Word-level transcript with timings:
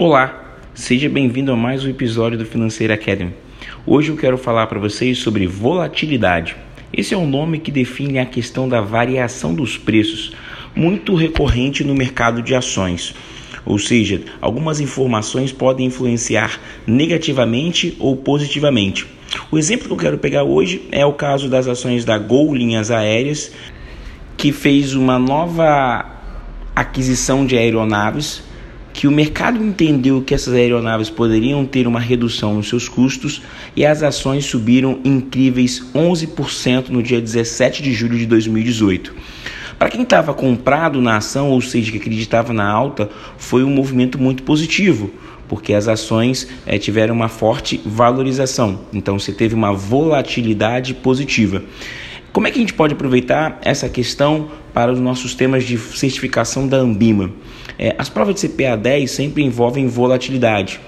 Olá, 0.00 0.60
seja 0.74 1.08
bem-vindo 1.08 1.50
a 1.50 1.56
mais 1.56 1.84
um 1.84 1.88
episódio 1.88 2.38
do 2.38 2.46
Financeira 2.46 2.94
Academy. 2.94 3.34
Hoje 3.84 4.10
eu 4.10 4.16
quero 4.16 4.38
falar 4.38 4.68
para 4.68 4.78
vocês 4.78 5.18
sobre 5.18 5.44
volatilidade. 5.44 6.54
Esse 6.92 7.14
é 7.14 7.16
o 7.16 7.22
um 7.22 7.28
nome 7.28 7.58
que 7.58 7.72
define 7.72 8.20
a 8.20 8.24
questão 8.24 8.68
da 8.68 8.80
variação 8.80 9.52
dos 9.52 9.76
preços, 9.76 10.36
muito 10.72 11.16
recorrente 11.16 11.82
no 11.82 11.96
mercado 11.96 12.40
de 12.42 12.54
ações. 12.54 13.12
Ou 13.66 13.76
seja, 13.76 14.22
algumas 14.40 14.78
informações 14.78 15.50
podem 15.50 15.86
influenciar 15.86 16.60
negativamente 16.86 17.96
ou 17.98 18.16
positivamente. 18.16 19.04
O 19.50 19.58
exemplo 19.58 19.88
que 19.88 19.94
eu 19.94 19.98
quero 19.98 20.18
pegar 20.18 20.44
hoje 20.44 20.86
é 20.92 21.04
o 21.04 21.12
caso 21.12 21.48
das 21.48 21.66
ações 21.66 22.04
da 22.04 22.16
Gol 22.18 22.54
Linhas 22.54 22.92
Aéreas, 22.92 23.52
que 24.36 24.52
fez 24.52 24.94
uma 24.94 25.18
nova 25.18 26.06
aquisição 26.76 27.44
de 27.44 27.58
aeronaves 27.58 28.46
que 28.98 29.06
o 29.06 29.12
mercado 29.12 29.64
entendeu 29.64 30.20
que 30.22 30.34
essas 30.34 30.54
aeronaves 30.54 31.08
poderiam 31.08 31.64
ter 31.64 31.86
uma 31.86 32.00
redução 32.00 32.54
nos 32.54 32.68
seus 32.68 32.88
custos 32.88 33.40
e 33.76 33.86
as 33.86 34.02
ações 34.02 34.44
subiram 34.44 34.98
incríveis 35.04 35.84
11% 35.94 36.88
no 36.88 37.00
dia 37.00 37.20
17 37.20 37.80
de 37.80 37.92
julho 37.92 38.18
de 38.18 38.26
2018. 38.26 39.14
Para 39.78 39.88
quem 39.88 40.02
estava 40.02 40.34
comprado 40.34 41.00
na 41.00 41.16
ação, 41.16 41.50
ou 41.50 41.60
seja, 41.60 41.92
que 41.92 41.98
acreditava 41.98 42.52
na 42.52 42.68
alta, 42.68 43.08
foi 43.36 43.62
um 43.62 43.70
movimento 43.70 44.20
muito 44.20 44.42
positivo, 44.42 45.12
porque 45.46 45.74
as 45.74 45.86
ações 45.86 46.48
é, 46.66 46.76
tiveram 46.76 47.14
uma 47.14 47.28
forte 47.28 47.80
valorização. 47.86 48.80
Então 48.92 49.16
você 49.16 49.30
teve 49.30 49.54
uma 49.54 49.72
volatilidade 49.72 50.92
positiva. 50.92 51.62
Como 52.32 52.48
é 52.48 52.50
que 52.50 52.58
a 52.58 52.60
gente 52.60 52.74
pode 52.74 52.94
aproveitar 52.94 53.60
essa 53.62 53.88
questão 53.88 54.50
para 54.74 54.92
os 54.92 54.98
nossos 54.98 55.36
temas 55.36 55.62
de 55.62 55.78
certificação 55.78 56.66
da 56.66 56.78
Ambima? 56.78 57.30
É, 57.78 57.94
as 57.96 58.08
provas 58.08 58.34
de 58.34 58.48
CPA 58.48 58.76
10 58.76 59.10
sempre 59.10 59.44
envolvem 59.44 59.86
volatilidade. 59.86 60.80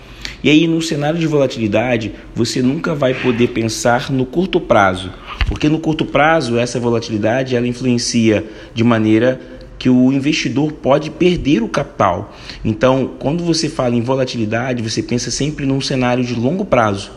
E 0.43 0.49
aí, 0.49 0.67
no 0.67 0.81
cenário 0.81 1.21
de 1.21 1.27
volatilidade, 1.27 2.13
você 2.35 2.63
nunca 2.63 2.95
vai 2.95 3.15
poder 3.15 3.49
pensar 3.49 4.11
no 4.11 4.25
curto 4.25 4.59
prazo, 4.59 5.13
porque 5.47 5.69
no 5.69 5.79
curto 5.79 6.05
prazo 6.05 6.59
essa 6.59 6.81
volatilidade 6.81 7.55
ela 7.55 7.67
influencia 7.67 8.45
de 8.75 8.83
maneira 8.83 9.41
que 9.79 9.89
o 9.89 10.13
investidor 10.13 10.73
pode 10.73 11.11
perder 11.11 11.63
o 11.63 11.69
capital. 11.69 12.35
Então, 12.65 13.13
quando 13.19 13.45
você 13.45 13.69
fala 13.69 13.95
em 13.95 14.03
volatilidade, 14.03 14.83
você 14.83 15.03
pensa 15.03 15.31
sempre 15.31 15.65
num 15.65 15.81
cenário 15.81 16.25
de 16.25 16.35
longo 16.35 16.65
prazo. 16.65 17.11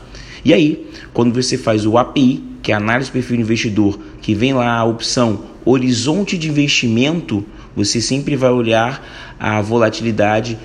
E 0.45 0.53
aí, 0.53 0.87
quando 1.13 1.33
você 1.33 1.57
faz 1.57 1.85
o 1.85 1.97
API, 1.97 2.43
que 2.61 2.71
é 2.71 2.75
a 2.75 2.77
análise 2.77 3.09
do 3.09 3.13
perfil 3.13 3.37
do 3.37 3.41
investidor, 3.41 3.99
que 4.21 4.33
vem 4.33 4.53
lá 4.53 4.77
a 4.77 4.85
opção 4.85 5.45
horizonte 5.65 6.37
de 6.37 6.49
investimento, 6.49 7.45
você 7.75 8.01
sempre 8.01 8.35
vai 8.35 8.51
olhar 8.51 9.05
a 9.39 9.61
volatilidade 9.61 10.57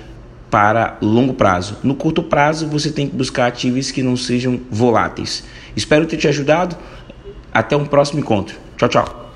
para 0.49 0.97
longo 1.01 1.33
prazo. 1.33 1.77
No 1.83 1.95
curto 1.95 2.23
prazo, 2.23 2.67
você 2.67 2.91
tem 2.91 3.07
que 3.07 3.15
buscar 3.15 3.47
ativos 3.47 3.91
que 3.91 4.01
não 4.01 4.17
sejam 4.17 4.59
voláteis. 4.69 5.43
Espero 5.75 6.05
ter 6.05 6.17
te 6.17 6.27
ajudado. 6.27 6.75
Até 7.53 7.75
um 7.75 7.85
próximo 7.85 8.19
encontro. 8.19 8.55
Tchau, 8.77 8.89
tchau. 8.89 9.28